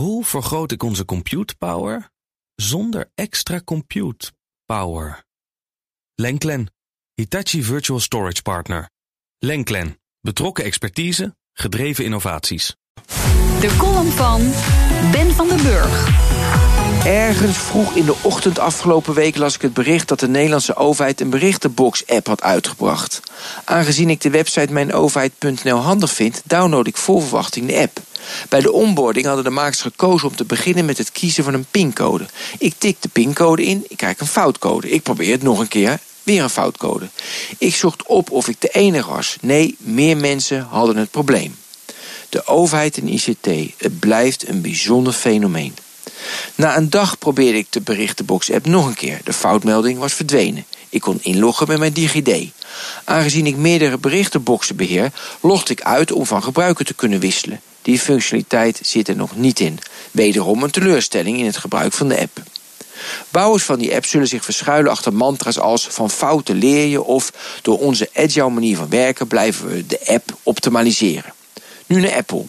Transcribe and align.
Hoe 0.00 0.24
vergroot 0.24 0.72
ik 0.72 0.82
onze 0.82 1.04
compute 1.04 1.56
power 1.56 2.10
zonder 2.54 3.10
extra 3.14 3.60
compute 3.64 4.32
power? 4.66 5.24
Lenklen, 6.14 6.72
Hitachi 7.14 7.62
Virtual 7.62 8.00
Storage 8.00 8.42
Partner. 8.42 8.90
Lenklen, 9.38 10.00
betrokken 10.20 10.64
expertise, 10.64 11.36
gedreven 11.52 12.04
innovaties. 12.04 12.76
De 13.60 13.76
column 13.78 14.10
van 14.10 14.40
Ben 15.12 15.30
van 15.30 15.48
den 15.48 15.62
Burg. 15.62 16.08
Ergens 17.04 17.58
vroeg 17.58 17.94
in 17.94 18.04
de 18.04 18.16
ochtend 18.22 18.58
afgelopen 18.58 19.14
week 19.14 19.36
las 19.36 19.54
ik 19.54 19.62
het 19.62 19.74
bericht 19.74 20.08
dat 20.08 20.20
de 20.20 20.28
Nederlandse 20.28 20.76
overheid 20.76 21.20
een 21.20 21.30
berichtenbox-app 21.30 22.26
had 22.26 22.42
uitgebracht. 22.42 23.20
Aangezien 23.64 24.10
ik 24.10 24.20
de 24.20 24.30
website 24.30 24.72
mijnoverheid.nl 24.72 25.78
handig 25.78 26.12
vind, 26.12 26.42
download 26.44 26.86
ik 26.86 26.96
vol 26.96 27.20
verwachting 27.20 27.66
de 27.66 27.78
app. 27.78 28.09
Bij 28.48 28.60
de 28.60 28.72
onboarding 28.72 29.26
hadden 29.26 29.44
de 29.44 29.50
makers 29.50 29.80
gekozen 29.80 30.28
om 30.28 30.36
te 30.36 30.44
beginnen 30.44 30.84
met 30.84 30.98
het 30.98 31.12
kiezen 31.12 31.44
van 31.44 31.54
een 31.54 31.66
pincode. 31.70 32.26
Ik 32.58 32.74
tik 32.78 32.96
de 33.00 33.08
pincode 33.08 33.64
in, 33.64 33.84
ik 33.88 33.96
krijg 33.96 34.20
een 34.20 34.26
foutcode. 34.26 34.90
Ik 34.90 35.02
probeer 35.02 35.32
het 35.32 35.42
nog 35.42 35.58
een 35.58 35.68
keer, 35.68 35.98
weer 36.22 36.42
een 36.42 36.50
foutcode. 36.50 37.08
Ik 37.58 37.74
zocht 37.74 38.02
op 38.06 38.30
of 38.30 38.48
ik 38.48 38.60
de 38.60 38.68
enige 38.68 39.10
was. 39.10 39.36
Nee, 39.40 39.76
meer 39.78 40.16
mensen 40.16 40.66
hadden 40.70 40.96
het 40.96 41.10
probleem. 41.10 41.56
De 42.28 42.46
overheid 42.46 42.98
en 42.98 43.08
ICT, 43.08 43.46
het 43.76 43.98
blijft 43.98 44.48
een 44.48 44.60
bijzonder 44.60 45.12
fenomeen. 45.12 45.74
Na 46.54 46.76
een 46.76 46.90
dag 46.90 47.18
probeerde 47.18 47.58
ik 47.58 47.66
de 47.70 47.80
berichtenbox-app 47.80 48.66
nog 48.66 48.86
een 48.86 48.94
keer. 48.94 49.20
De 49.24 49.32
foutmelding 49.32 49.98
was 49.98 50.12
verdwenen. 50.12 50.64
Ik 50.88 51.00
kon 51.00 51.18
inloggen 51.22 51.68
met 51.68 51.78
mijn 51.78 51.92
DigiD. 51.92 52.50
Aangezien 53.04 53.46
ik 53.46 53.56
meerdere 53.56 53.98
berichtenboxen 53.98 54.76
beheer, 54.76 55.12
logde 55.40 55.72
ik 55.72 55.82
uit 55.82 56.12
om 56.12 56.26
van 56.26 56.42
gebruiker 56.42 56.84
te 56.84 56.94
kunnen 56.94 57.20
wisselen. 57.20 57.60
Die 57.82 57.98
functionaliteit 57.98 58.80
zit 58.82 59.08
er 59.08 59.16
nog 59.16 59.36
niet 59.36 59.60
in. 59.60 59.78
Wederom 60.10 60.62
een 60.62 60.70
teleurstelling 60.70 61.38
in 61.38 61.46
het 61.46 61.56
gebruik 61.56 61.92
van 61.92 62.08
de 62.08 62.20
app. 62.20 62.42
Bouwers 63.28 63.64
van 63.64 63.78
die 63.78 63.94
app 63.94 64.04
zullen 64.04 64.28
zich 64.28 64.44
verschuilen 64.44 64.90
achter 64.90 65.14
mantra's 65.14 65.58
als 65.58 65.86
van 65.86 66.10
fouten 66.10 66.56
leer 66.56 66.86
je 66.86 67.02
of 67.02 67.32
door 67.62 67.78
onze 67.78 68.08
agile 68.14 68.50
manier 68.50 68.76
van 68.76 68.88
werken 68.88 69.26
blijven 69.26 69.68
we 69.68 69.86
de 69.86 70.00
app 70.06 70.38
optimaliseren. 70.42 71.32
Nu 71.86 72.00
naar 72.00 72.16
Apple. 72.16 72.44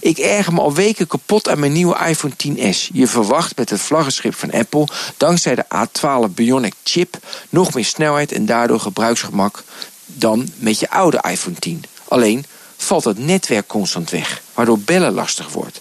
Ik 0.00 0.18
erger 0.18 0.52
me 0.52 0.60
al 0.60 0.74
weken 0.74 1.06
kapot 1.06 1.48
aan 1.48 1.58
mijn 1.58 1.72
nieuwe 1.72 1.98
iPhone 2.06 2.34
10s. 2.34 2.88
Je 2.92 3.06
verwacht 3.06 3.56
met 3.56 3.70
het 3.70 3.80
vlaggenschip 3.80 4.34
van 4.34 4.52
Apple, 4.52 4.88
dankzij 5.16 5.54
de 5.54 5.64
A12 5.64 6.34
Bionic 6.34 6.74
chip, 6.82 7.18
nog 7.48 7.74
meer 7.74 7.84
snelheid 7.84 8.32
en 8.32 8.46
daardoor 8.46 8.80
gebruiksgemak 8.80 9.64
dan 10.06 10.48
met 10.56 10.78
je 10.80 10.90
oude 10.90 11.24
iPhone 11.30 11.56
10. 11.58 11.84
Alleen 12.08 12.44
valt 12.78 13.04
het 13.04 13.18
netwerk 13.18 13.66
constant 13.66 14.10
weg, 14.10 14.42
waardoor 14.54 14.78
bellen 14.78 15.12
lastig 15.12 15.48
wordt. 15.48 15.80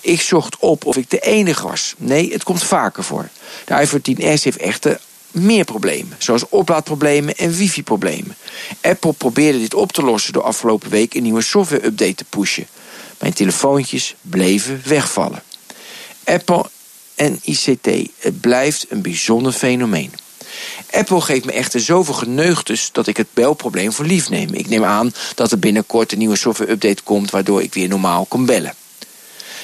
Ik 0.00 0.20
zocht 0.20 0.56
op 0.58 0.84
of 0.84 0.96
ik 0.96 1.10
de 1.10 1.18
enige 1.18 1.66
was. 1.66 1.94
Nee, 1.98 2.32
het 2.32 2.42
komt 2.42 2.64
vaker 2.64 3.04
voor. 3.04 3.28
De 3.64 3.80
iPhone 3.80 4.02
10s 4.02 4.42
heeft 4.42 4.56
echter 4.56 5.00
meer 5.30 5.64
problemen, 5.64 6.16
zoals 6.18 6.48
oplaadproblemen 6.48 7.36
en 7.36 7.54
wifi-problemen. 7.54 8.36
Apple 8.80 9.12
probeerde 9.12 9.58
dit 9.58 9.74
op 9.74 9.92
te 9.92 10.02
lossen 10.02 10.32
door 10.32 10.42
afgelopen 10.42 10.90
week 10.90 11.14
een 11.14 11.22
nieuwe 11.22 11.42
software-update 11.42 12.14
te 12.14 12.24
pushen. 12.24 12.66
Mijn 13.18 13.32
telefoontjes 13.32 14.14
bleven 14.20 14.82
wegvallen. 14.84 15.42
Apple 16.24 16.70
en 17.14 17.40
ICT, 17.42 17.86
het 18.18 18.40
blijft 18.40 18.86
een 18.88 19.02
bijzonder 19.02 19.52
fenomeen. 19.52 20.12
Apple 20.92 21.20
geeft 21.20 21.44
me 21.44 21.52
echter 21.52 21.80
zoveel 21.80 22.14
geneugtes 22.14 22.88
dat 22.92 23.06
ik 23.06 23.16
het 23.16 23.26
belprobleem 23.34 23.92
voor 23.92 24.04
lief 24.04 24.28
neem. 24.28 24.54
Ik 24.54 24.68
neem 24.68 24.84
aan 24.84 25.14
dat 25.34 25.52
er 25.52 25.58
binnenkort 25.58 26.12
een 26.12 26.18
nieuwe 26.18 26.36
software-update 26.36 27.02
komt 27.02 27.30
waardoor 27.30 27.62
ik 27.62 27.74
weer 27.74 27.88
normaal 27.88 28.24
kan 28.24 28.46
bellen. 28.46 28.74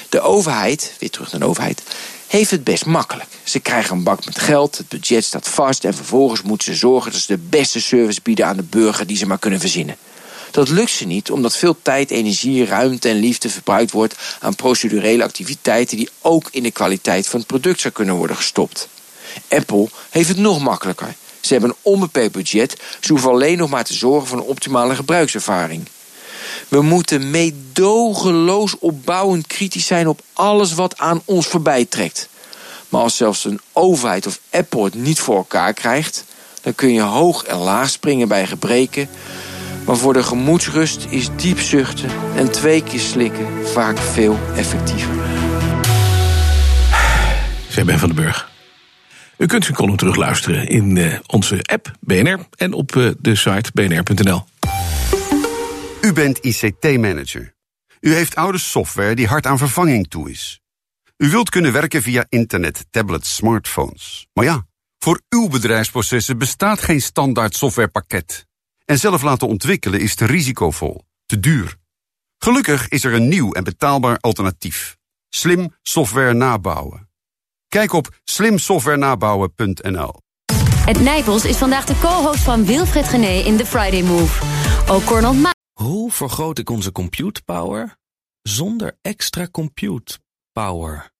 De 0.09 0.21
overheid, 0.21 0.93
weer 0.99 1.09
terug 1.09 1.31
naar 1.31 1.39
de 1.39 1.47
overheid, 1.47 1.81
heeft 2.27 2.51
het 2.51 2.63
best 2.63 2.85
makkelijk. 2.85 3.29
Ze 3.43 3.59
krijgen 3.59 3.95
een 3.95 4.03
bak 4.03 4.25
met 4.25 4.39
geld, 4.39 4.77
het 4.77 4.89
budget 4.89 5.23
staat 5.23 5.47
vast 5.47 5.83
en 5.83 5.93
vervolgens 5.93 6.41
moeten 6.41 6.73
ze 6.73 6.79
zorgen 6.79 7.11
dat 7.11 7.21
ze 7.21 7.35
de 7.35 7.43
beste 7.49 7.81
service 7.81 8.19
bieden 8.23 8.45
aan 8.45 8.57
de 8.57 8.63
burger 8.63 9.07
die 9.07 9.17
ze 9.17 9.25
maar 9.25 9.39
kunnen 9.39 9.59
verzinnen. 9.59 9.97
Dat 10.51 10.69
lukt 10.69 10.91
ze 10.91 11.05
niet 11.05 11.31
omdat 11.31 11.55
veel 11.55 11.77
tijd, 11.81 12.11
energie, 12.11 12.65
ruimte 12.65 13.09
en 13.09 13.19
liefde 13.19 13.49
verbruikt 13.49 13.91
wordt 13.91 14.15
aan 14.39 14.55
procedurele 14.55 15.23
activiteiten 15.23 15.97
die 15.97 16.09
ook 16.21 16.47
in 16.51 16.63
de 16.63 16.71
kwaliteit 16.71 17.27
van 17.27 17.39
het 17.39 17.47
product 17.47 17.79
zou 17.79 17.93
kunnen 17.93 18.15
worden 18.15 18.35
gestopt. 18.35 18.87
Apple 19.47 19.87
heeft 20.09 20.27
het 20.27 20.37
nog 20.37 20.59
makkelijker. 20.59 21.15
Ze 21.39 21.51
hebben 21.53 21.69
een 21.69 21.91
onbeperkt 21.91 22.31
budget, 22.31 22.81
ze 22.99 23.11
hoeven 23.11 23.29
alleen 23.29 23.57
nog 23.57 23.69
maar 23.69 23.83
te 23.83 23.93
zorgen 23.93 24.27
voor 24.27 24.37
een 24.37 24.43
optimale 24.43 24.95
gebruikservaring. 24.95 25.87
We 26.67 26.81
moeten 26.81 27.29
meedogenloos 27.29 28.75
opbouwend 28.79 29.47
kritisch 29.47 29.85
zijn 29.85 30.07
op 30.07 30.21
alles 30.33 30.73
wat 30.73 30.97
aan 30.97 31.21
ons 31.25 31.47
voorbij 31.47 31.85
trekt. 31.85 32.29
Maar 32.89 33.01
als 33.01 33.17
zelfs 33.17 33.45
een 33.45 33.59
overheid 33.73 34.27
of 34.27 34.39
Apple 34.49 34.83
het 34.83 34.93
niet 34.93 35.19
voor 35.19 35.35
elkaar 35.35 35.73
krijgt, 35.73 36.23
dan 36.61 36.75
kun 36.75 36.93
je 36.93 37.01
hoog 37.01 37.43
en 37.43 37.57
laag 37.57 37.89
springen 37.89 38.27
bij 38.27 38.47
gebreken. 38.47 39.09
Maar 39.85 39.97
voor 39.97 40.13
de 40.13 40.23
gemoedsrust 40.23 41.05
is 41.09 41.27
diep 41.35 41.59
zuchten 41.59 42.09
en 42.35 42.51
twee 42.51 42.83
keer 42.83 42.99
slikken 42.99 43.47
vaak 43.67 43.97
veel 43.97 44.39
effectiever. 44.55 45.13
Zij 47.69 47.85
Ben 47.85 47.99
van 47.99 48.07
den 48.07 48.23
Burg. 48.23 48.48
U 49.39 49.45
kunt 49.45 49.63
zijn 49.63 49.77
column 49.77 49.97
terugluisteren 49.97 50.67
in 50.67 50.95
uh, 50.95 51.19
onze 51.25 51.59
app 51.61 51.91
BNR 51.99 52.47
en 52.55 52.73
op 52.73 52.95
uh, 52.95 53.11
de 53.19 53.35
site 53.35 53.71
bnr.nl. 53.73 54.45
U 56.01 56.13
bent 56.13 56.37
ICT-manager. 56.37 57.55
U 57.99 58.13
heeft 58.13 58.35
oude 58.35 58.57
software 58.57 59.15
die 59.15 59.27
hard 59.27 59.45
aan 59.45 59.57
vervanging 59.57 60.09
toe 60.09 60.31
is. 60.31 60.61
U 61.17 61.29
wilt 61.29 61.49
kunnen 61.49 61.71
werken 61.71 62.01
via 62.01 62.25
internet, 62.29 62.85
tablets, 62.89 63.35
smartphones. 63.35 64.27
Maar 64.33 64.45
ja, 64.45 64.65
voor 64.97 65.21
uw 65.29 65.47
bedrijfsprocessen 65.47 66.37
bestaat 66.37 66.81
geen 66.81 67.01
standaard 67.01 67.55
softwarepakket. 67.55 68.47
En 68.85 68.99
zelf 68.99 69.21
laten 69.21 69.47
ontwikkelen 69.47 69.99
is 69.99 70.15
te 70.15 70.25
risicovol, 70.25 71.03
te 71.25 71.39
duur. 71.39 71.75
Gelukkig 72.37 72.87
is 72.87 73.03
er 73.03 73.13
een 73.13 73.27
nieuw 73.27 73.51
en 73.51 73.63
betaalbaar 73.63 74.17
alternatief. 74.17 74.97
Slim 75.29 75.75
software 75.81 76.33
nabouwen. 76.33 77.08
Kijk 77.69 77.93
op 77.93 78.19
slimsoftwarenabouwen.nl. 78.23 80.13
Het 80.85 80.99
Nijpels 80.99 81.45
is 81.45 81.57
vandaag 81.57 81.85
de 81.85 81.99
co-host 81.99 82.43
van 82.43 82.65
Wilfred 82.65 83.07
Gené 83.07 83.41
in 83.45 83.57
The 83.57 83.65
Friday 83.65 84.01
Move. 84.01 84.45
Ook 84.91 85.03
Cornel 85.03 85.33
Ma 85.33 85.53
Hoe 85.73 86.11
vergroot 86.11 86.57
ik 86.57 86.69
onze 86.69 86.91
compute 86.91 87.41
power 87.43 87.97
zonder 88.41 88.97
extra 89.01 89.47
compute 89.47 90.19
power? 90.51 91.11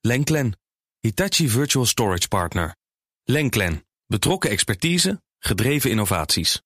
Lenklen, 0.00 0.58
Hitachi 1.00 1.48
Virtual 1.48 1.86
Storage 1.86 2.28
Partner. 2.28 2.76
Lenklen, 3.22 3.86
betrokken 4.06 4.50
expertise, 4.50 5.22
gedreven 5.38 5.90
innovaties. 5.90 6.62